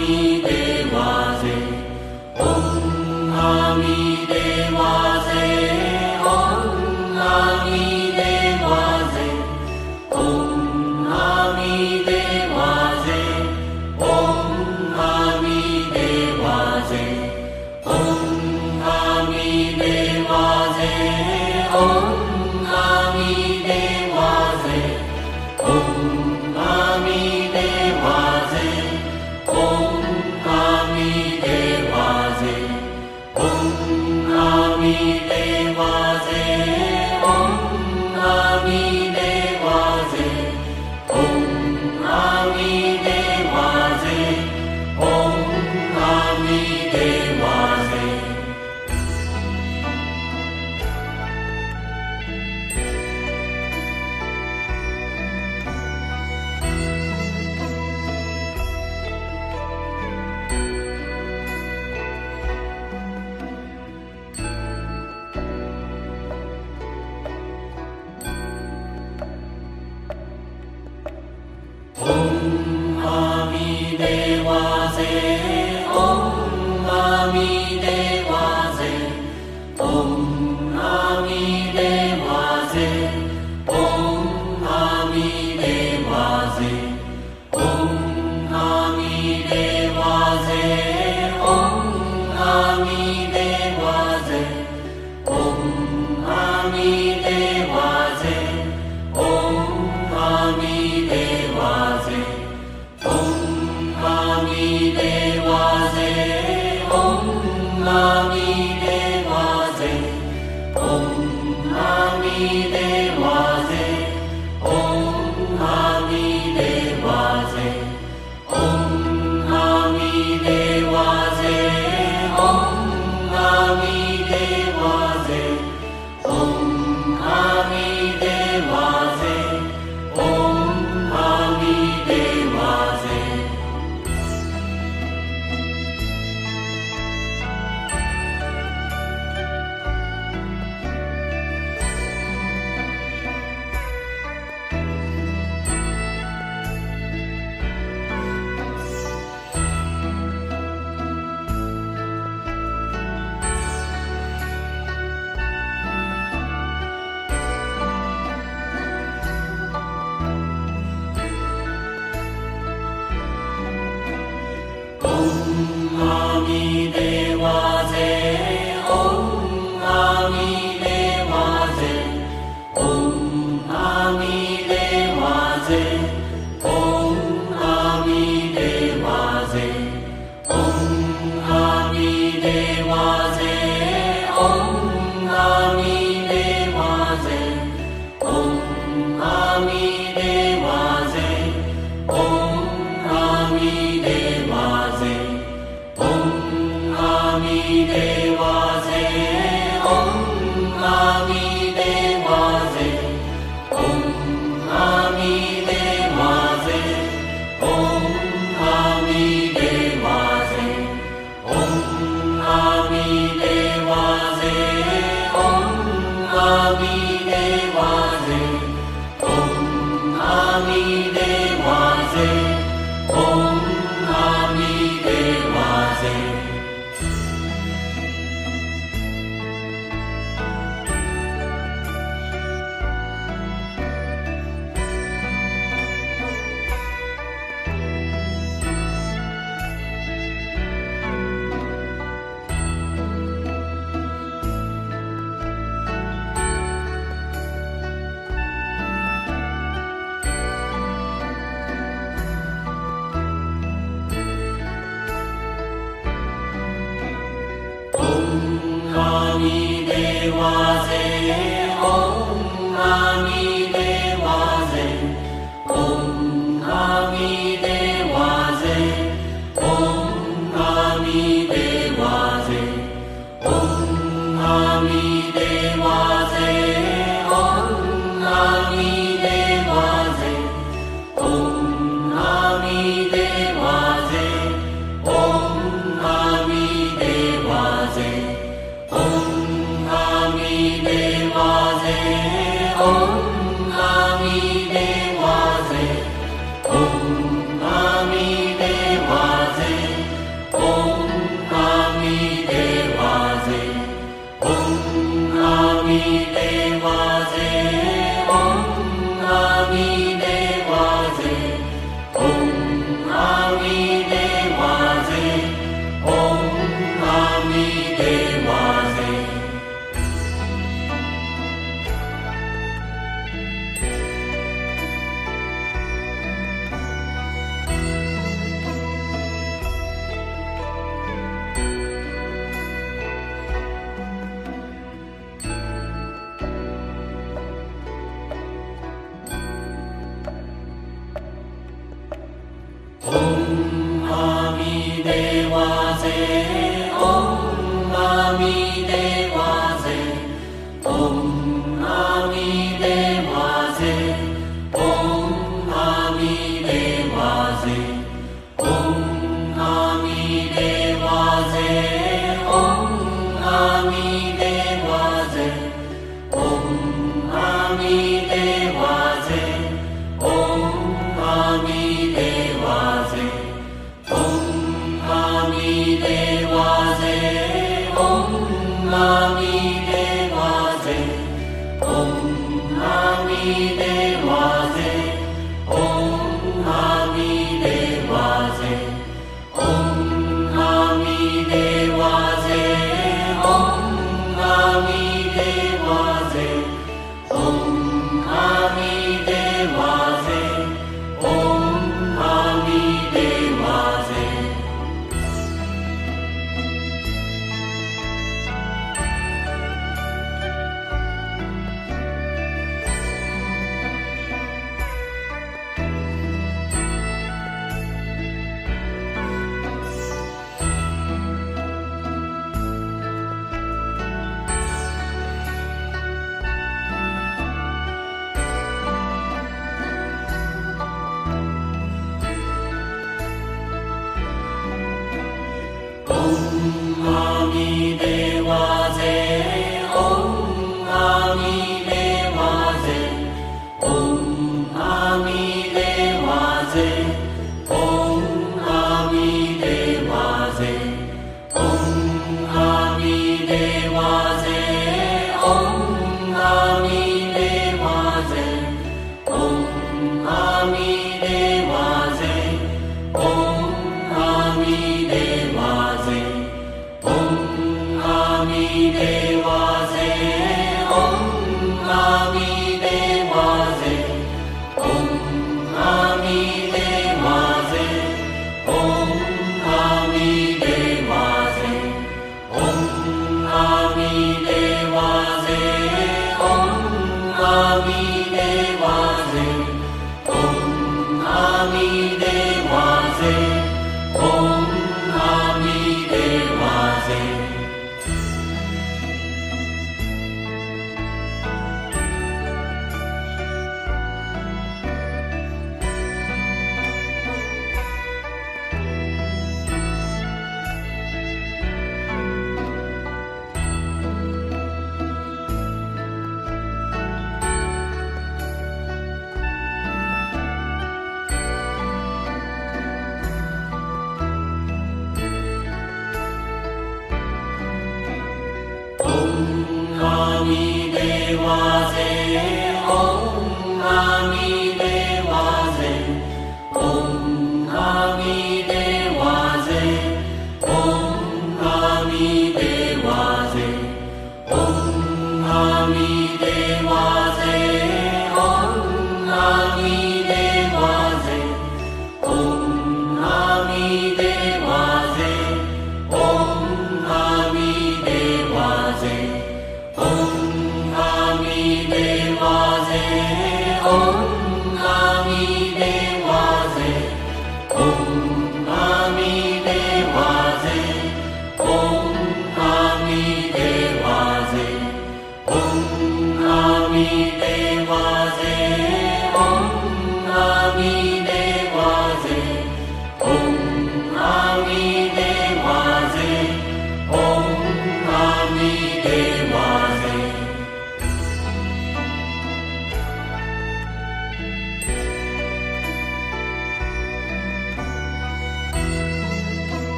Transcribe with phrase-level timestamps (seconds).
[0.00, 0.60] ीते
[0.92, 1.56] मासे
[2.40, 5.07] ॐ आमी देवा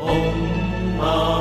[0.00, 0.22] ॐ
[0.98, 1.35] मा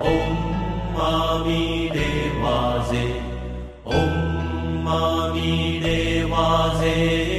[0.00, 0.36] Om
[4.86, 7.31] Ami Devaze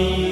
[0.00, 0.29] me.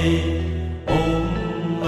[0.00, 1.82] Om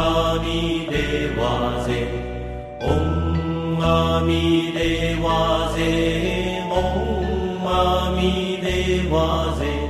[4.74, 9.81] Dewa Ze, Om Ami Dewa Ze.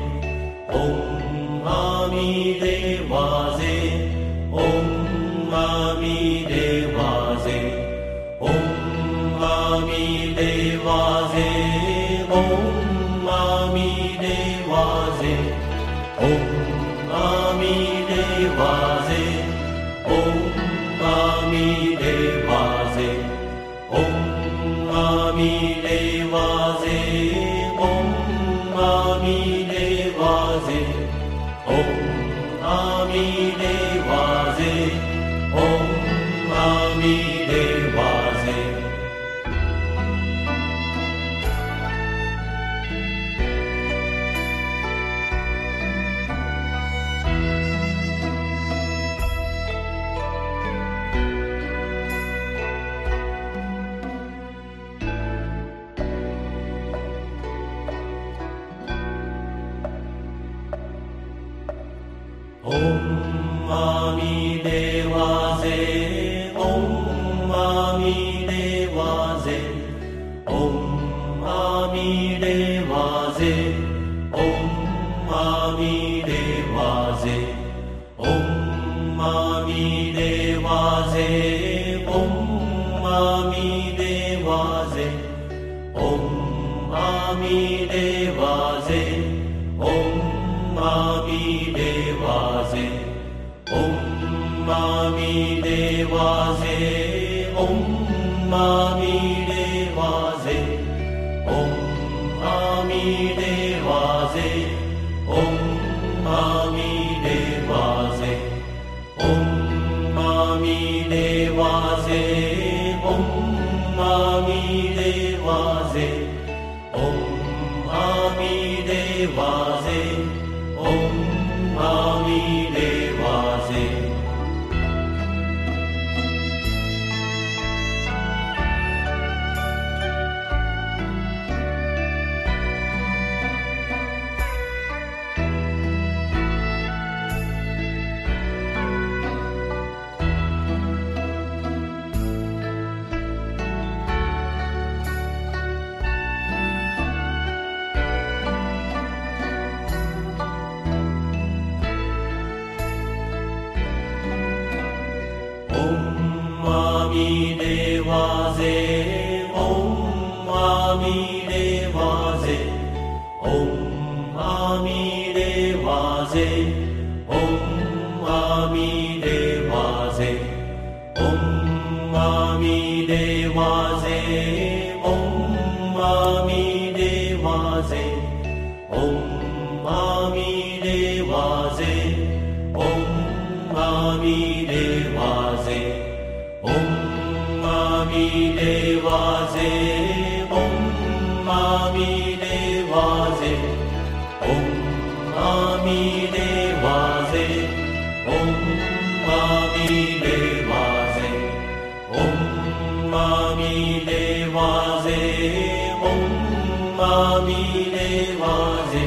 [207.53, 209.07] Namine Vase,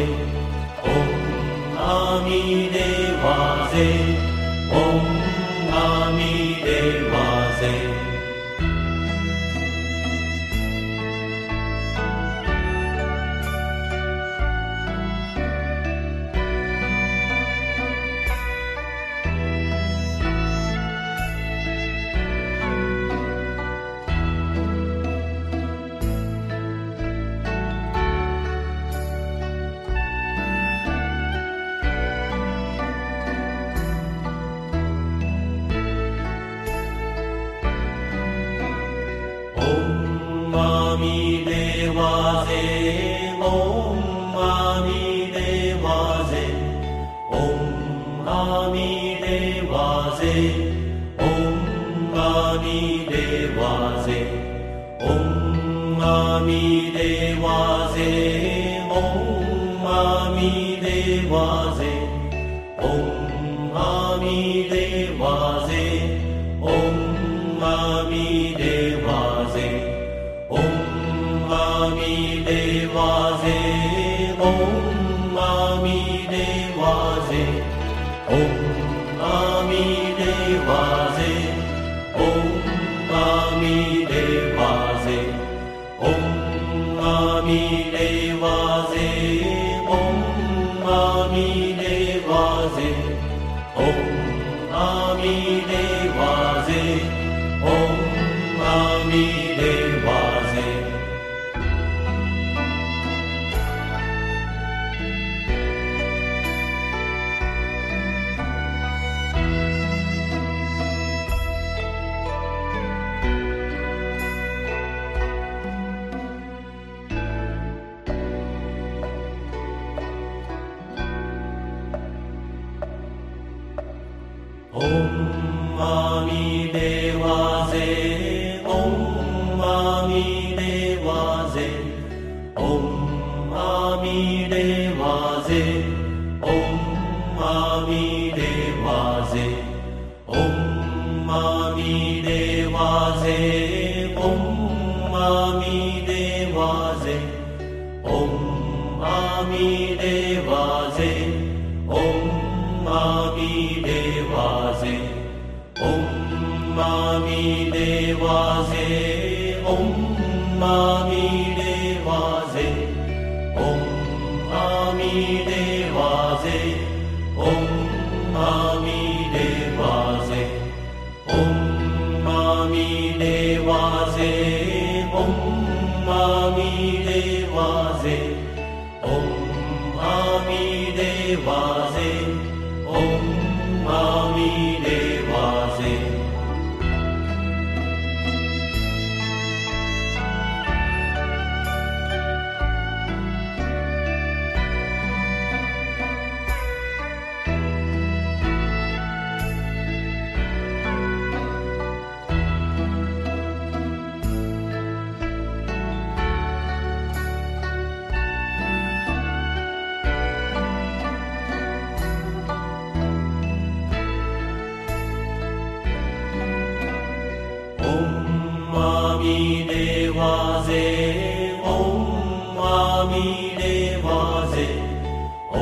[0.84, 1.10] Om
[1.74, 2.88] Namine
[3.24, 4.15] Vase.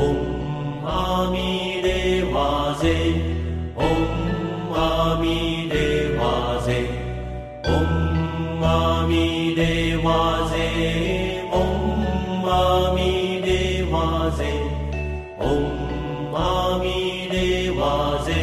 [0.02, 1.52] ॐ आमी
[1.84, 2.96] देवाजे
[3.88, 5.38] ॐ आमी
[5.72, 6.78] देवाजे
[7.74, 9.26] ॐ आमी
[9.58, 10.68] देवाजे
[11.60, 13.12] ॐ आमी
[13.46, 14.52] देवाजे
[15.50, 17.00] ॐ आमी
[17.32, 18.42] देवाजे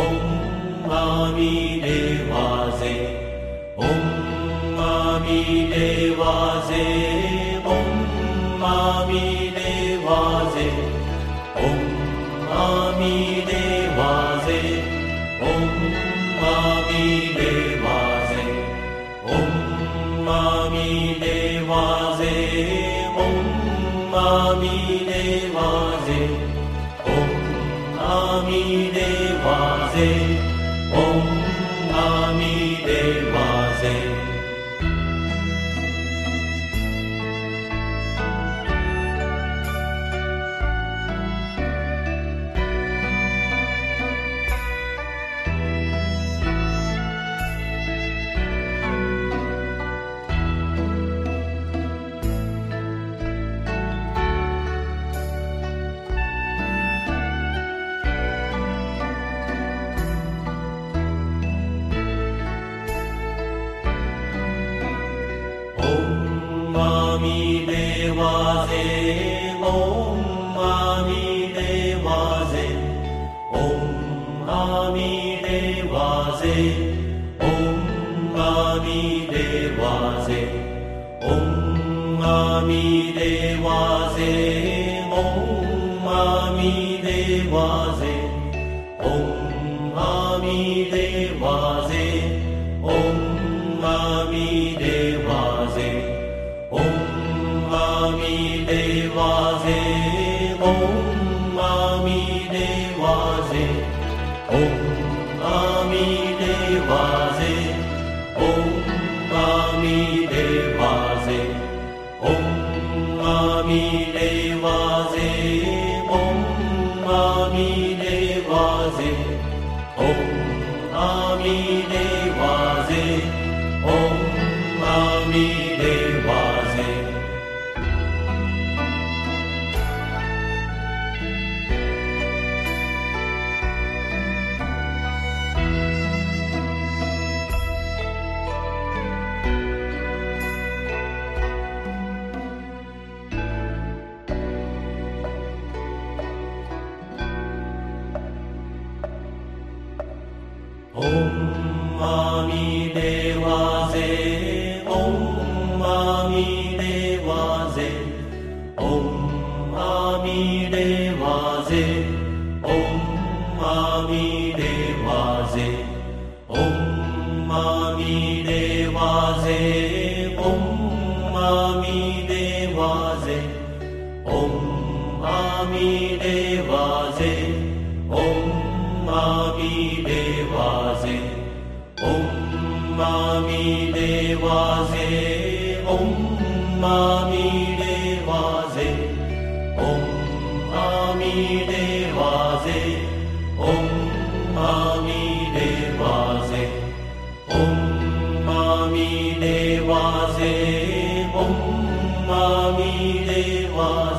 [0.00, 1.54] ॐ आमी
[1.86, 2.94] देवाजे
[3.88, 5.42] ॐ आमी
[5.74, 7.09] देवाजे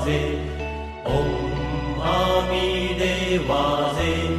[0.01, 0.19] वाजे
[1.13, 2.67] ॐ आमी
[2.99, 4.30] देवाजे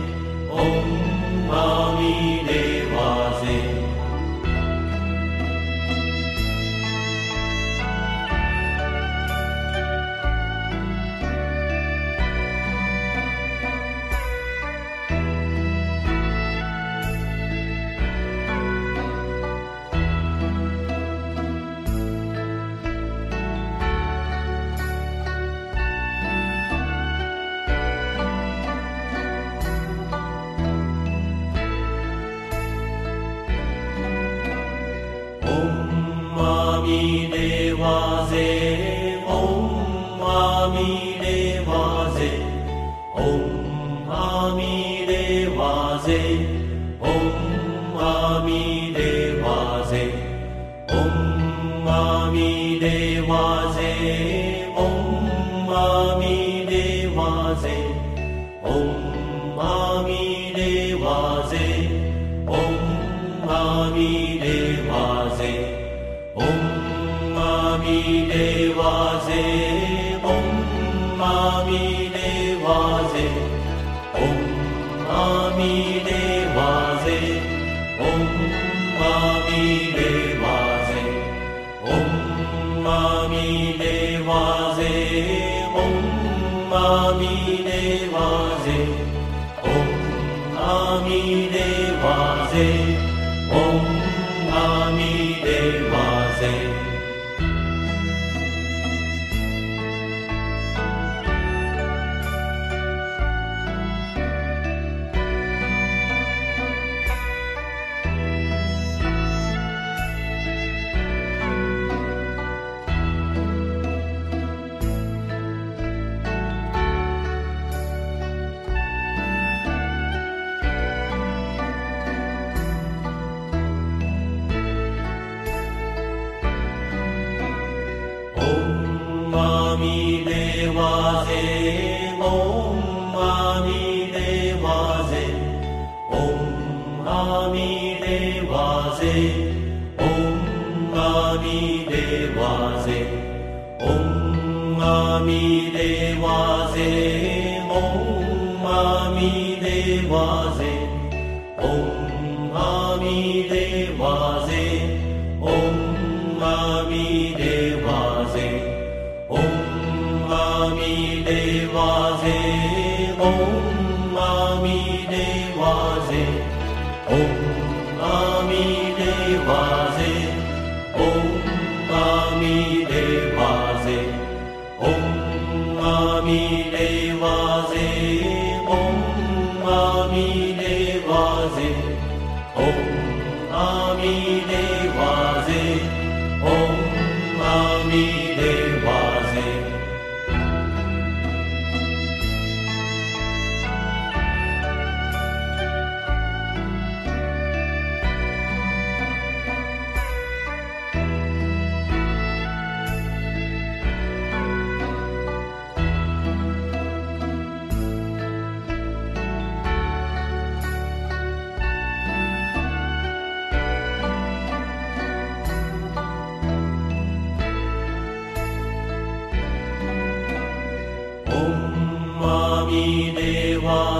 [222.92, 223.91] deva.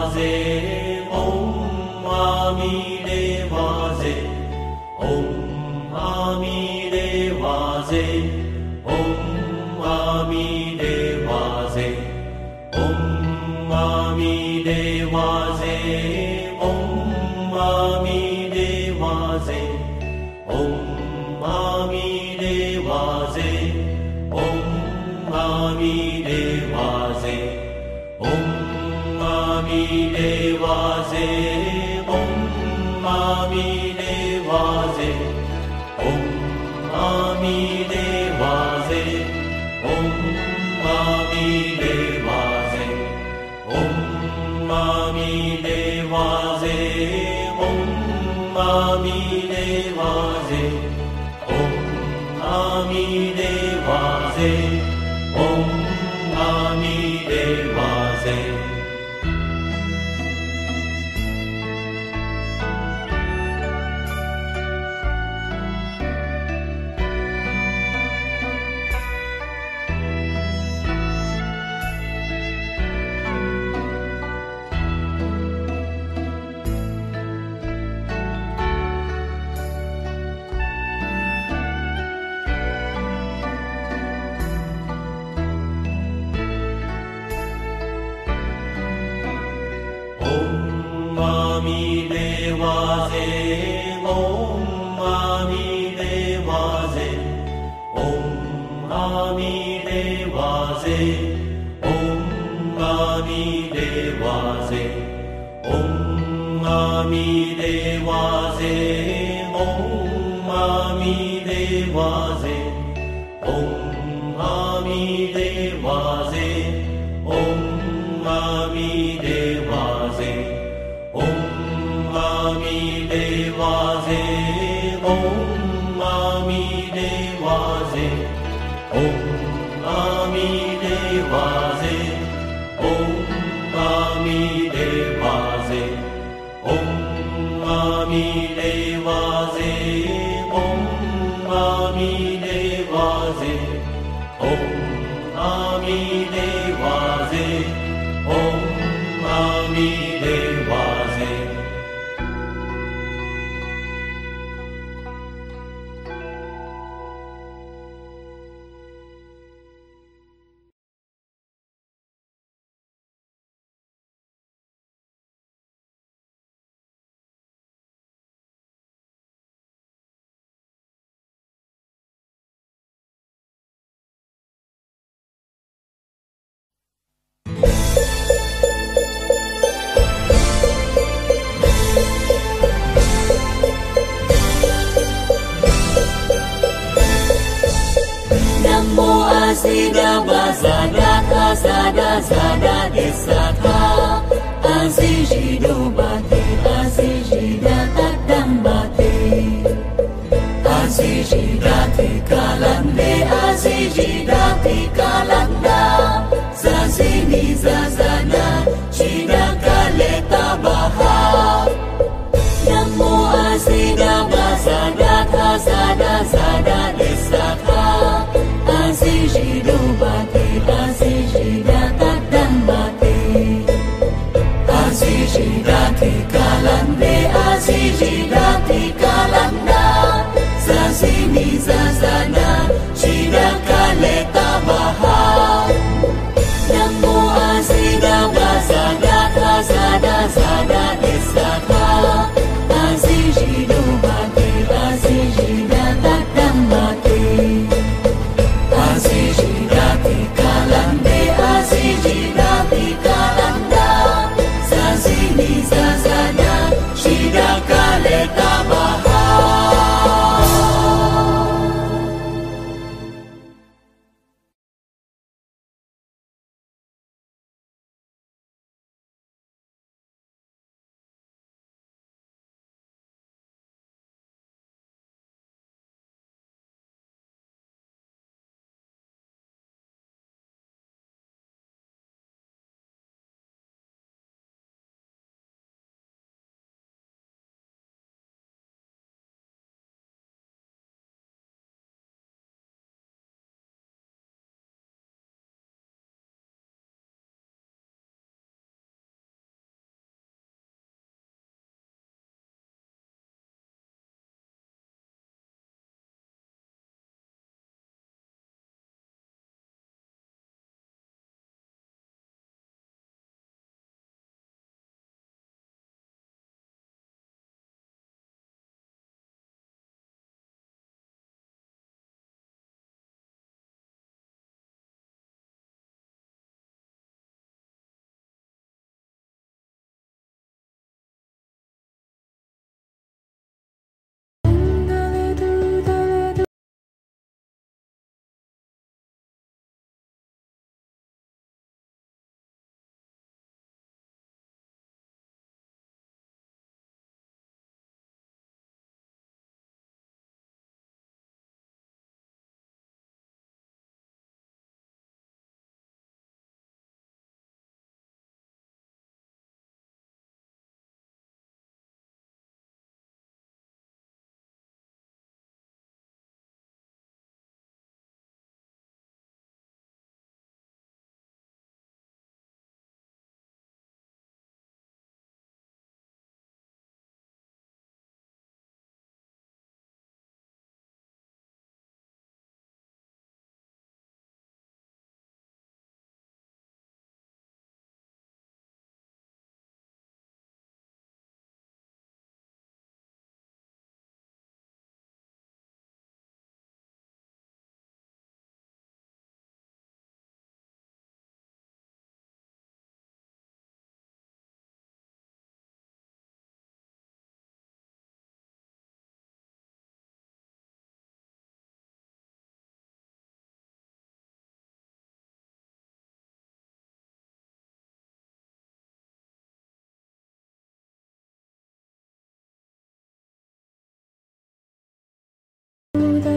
[425.94, 426.31] Buddha.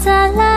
[0.00, 0.49] 灿烂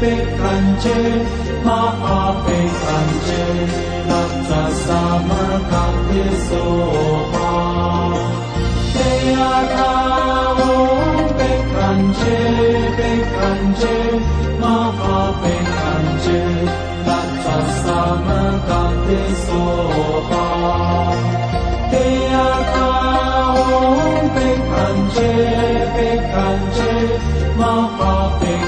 [0.00, 0.98] pekanche
[1.66, 3.44] mahapekanche
[4.10, 7.54] latta samagate soha
[9.06, 10.68] ea kao
[11.38, 12.38] pekanche
[12.98, 13.96] pekanche
[14.62, 16.40] mahapekanche
[17.08, 20.46] latta samagate soha
[22.04, 23.66] ea kao
[24.36, 25.32] pekanche
[27.58, 28.67] latta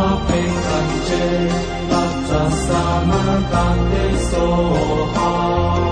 [3.31, 5.29] samagate soha
[5.87, 5.90] ea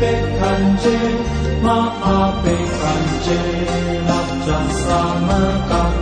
[0.00, 0.98] pekanche
[1.62, 3.40] pekanche bekanje,
[4.06, 6.01] latta samagate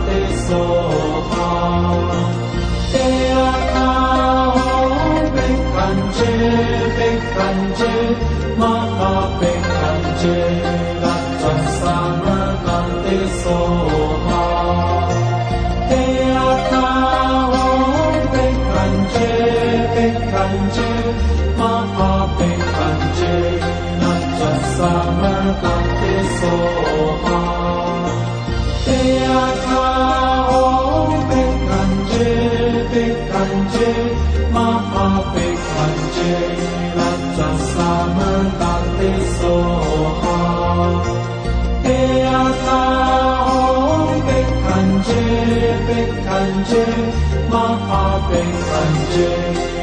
[47.49, 49.80] 哪怕被幻觉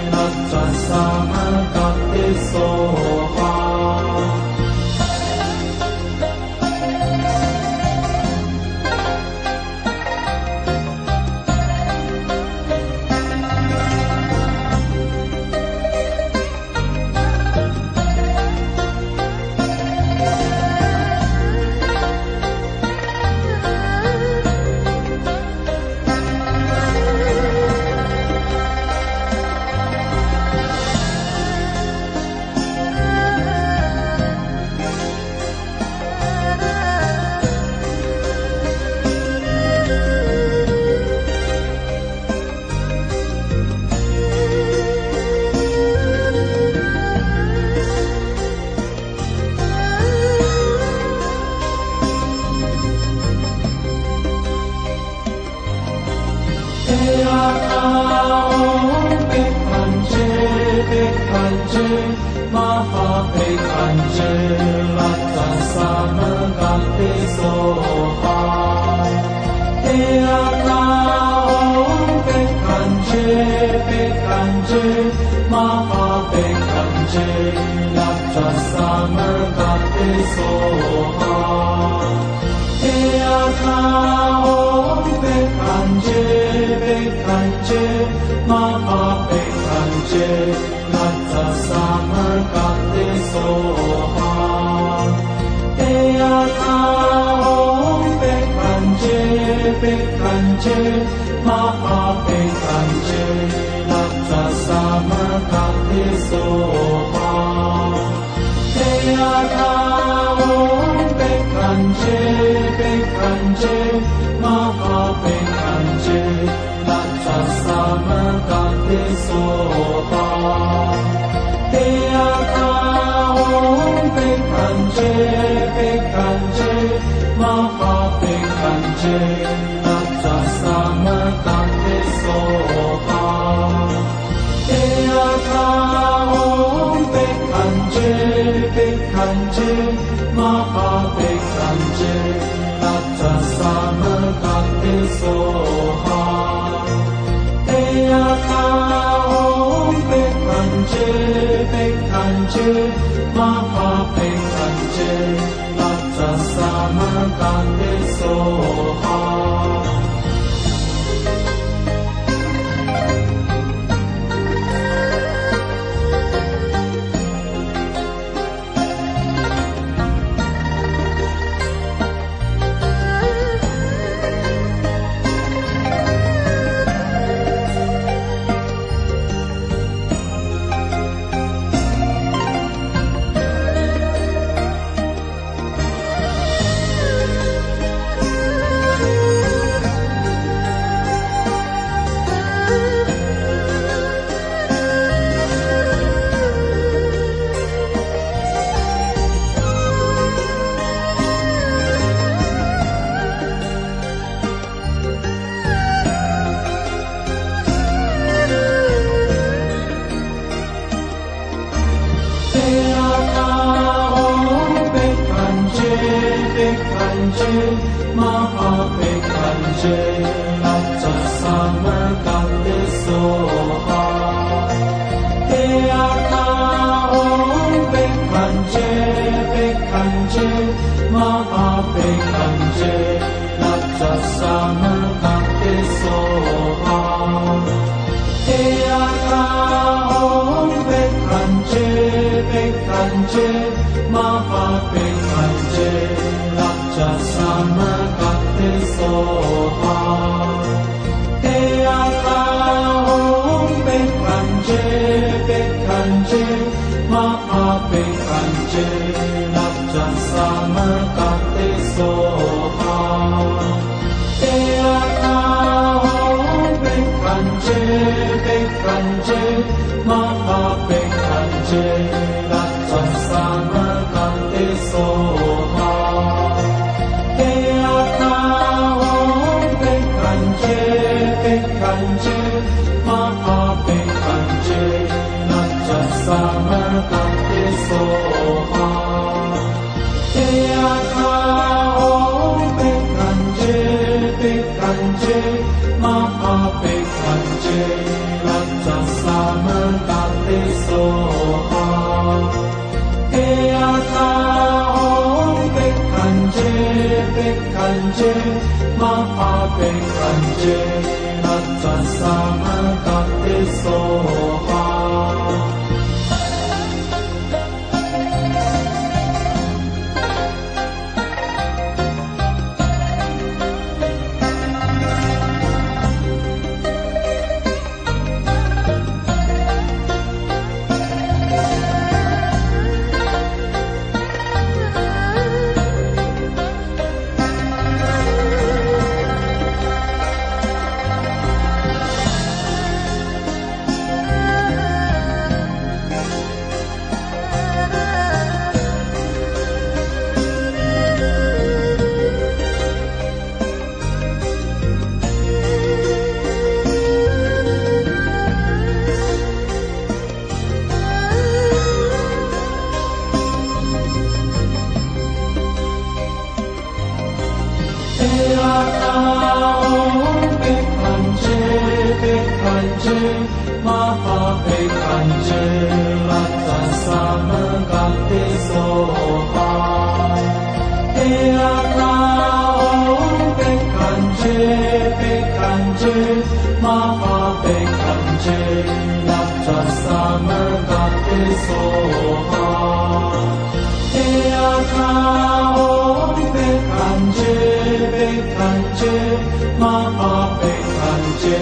[398.98, 401.60] Sanche, Mapa Pe Sanche,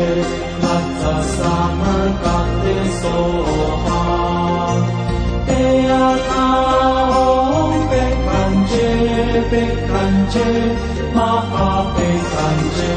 [0.63, 4.03] Natsa Samar Kate Soha.
[5.49, 8.91] Ea Kaom Pe Kanche,
[9.51, 10.49] Pe Kanche,
[11.15, 12.95] Mapa Pe Sanche,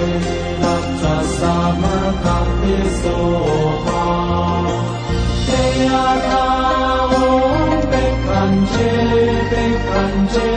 [0.61, 4.05] Natsa Samar Kate Soha.
[5.59, 8.91] Ea Kaom Pe Kanche,
[9.51, 10.49] Pe Kanche,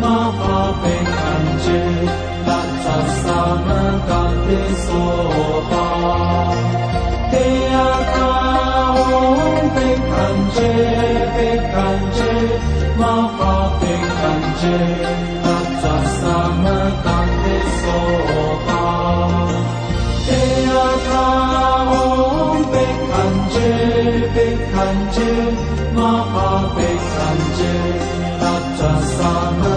[0.00, 2.25] Mapa Pe Kanche,
[3.68, 5.02] nan kan te so
[5.70, 5.86] pa
[7.32, 7.44] te
[7.80, 8.30] a ka
[9.02, 10.72] om pe kan che
[11.36, 12.34] pe kan che
[13.00, 14.76] ma pa pe kan che
[15.44, 17.56] ta ta sa ma kan te
[22.00, 23.72] om pe kan che
[24.34, 25.30] pe kan che
[25.98, 27.74] ma pa pe kan che
[28.40, 29.76] ta ta sa ma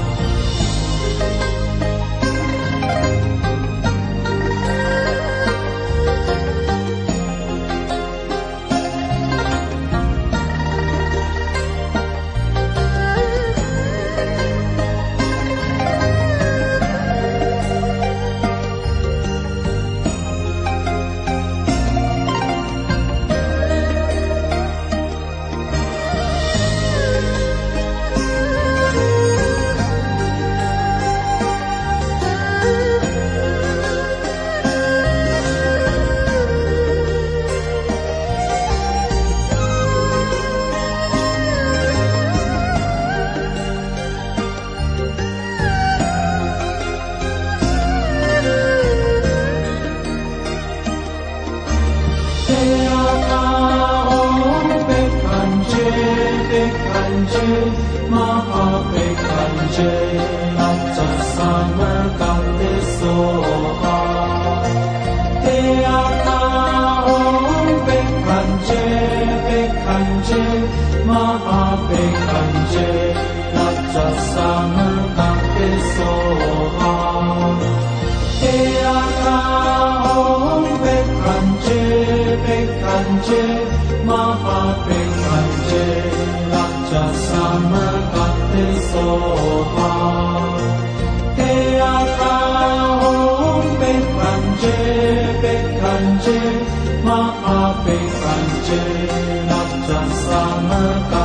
[96.21, 99.09] Sanjay, Mahape Sanjay,
[99.49, 101.20] Natchasana Kaya.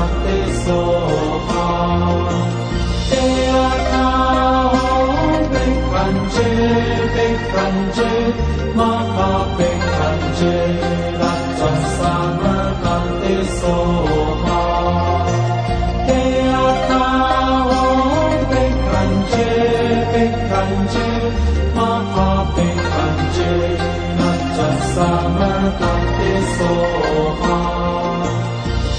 [25.78, 27.58] con te soha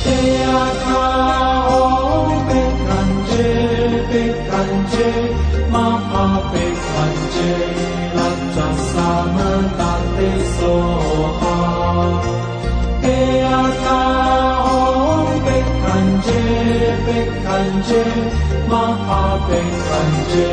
[0.04, 0.18] te
[0.64, 1.04] aka
[1.76, 3.48] om pe kanje
[4.10, 5.12] pe kanje
[5.74, 7.54] maha pe kanje
[8.18, 11.56] lacha samanta te soha
[13.04, 13.18] te
[13.62, 14.00] aka
[14.76, 16.44] om pe kanje
[17.06, 18.06] pe kanje
[18.74, 20.52] maha pe kanje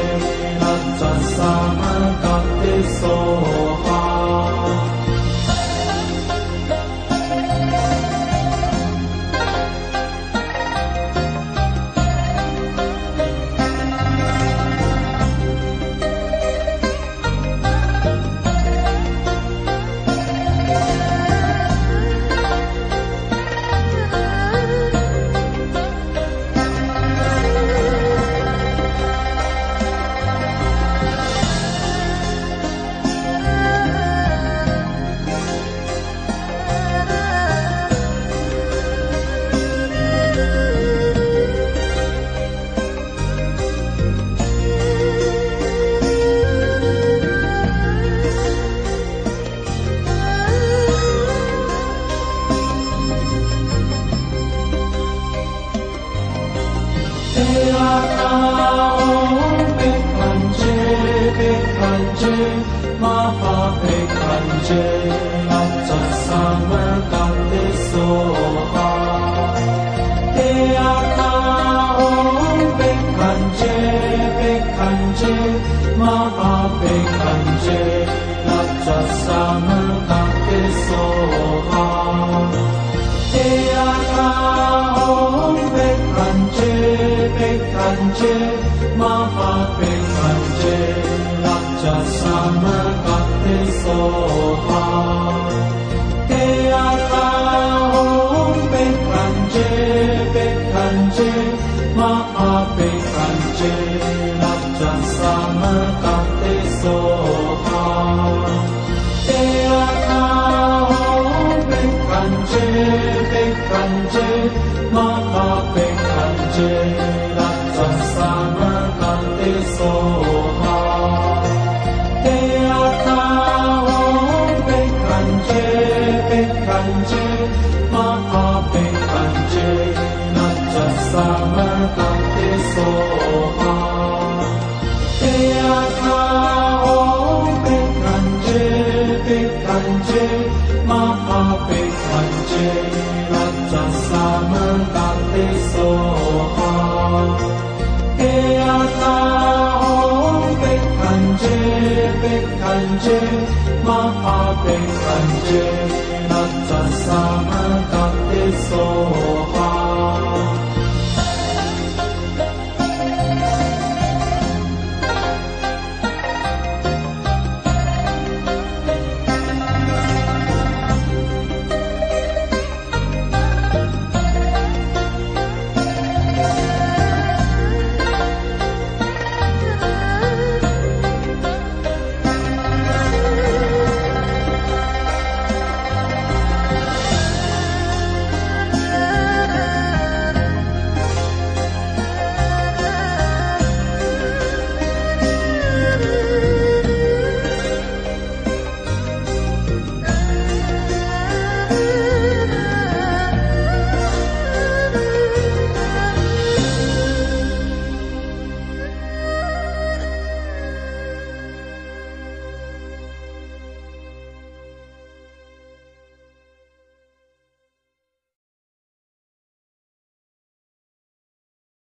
[0.62, 4.03] lacha samanta te soha
[64.65, 66.93] Maha Bekanje Natsa Sama